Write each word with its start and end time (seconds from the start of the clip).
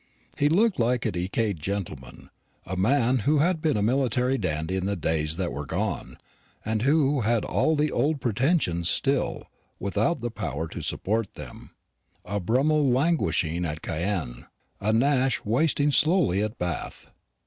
He 0.35 0.49
looked 0.49 0.79
like 0.79 1.05
a 1.05 1.11
decayed 1.11 1.59
gentleman 1.59 2.31
a 2.65 2.75
man 2.75 3.19
who 3.19 3.37
had 3.37 3.61
been 3.61 3.77
a 3.77 3.83
military 3.83 4.35
dandy 4.35 4.75
in 4.75 4.87
the 4.87 4.95
days 4.95 5.37
that 5.37 5.51
were 5.53 5.67
gone, 5.67 6.17
and 6.65 6.81
who 6.81 7.21
had 7.21 7.45
all 7.45 7.75
the 7.75 7.91
old 7.91 8.19
pretensions 8.19 8.89
still, 8.89 9.47
without 9.77 10.21
the 10.21 10.31
power 10.31 10.67
to 10.69 10.81
support 10.81 11.35
them 11.35 11.69
a 12.25 12.39
Brummel 12.39 12.89
languishing 12.89 13.63
at 13.63 13.83
Caen; 13.83 14.47
a 14.79 14.91
Nash 14.91 15.45
wasting 15.45 15.91
slowly 15.91 16.41
at 16.41 16.57
Bath. 16.57 17.11